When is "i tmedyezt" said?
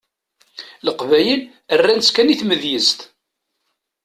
2.33-2.99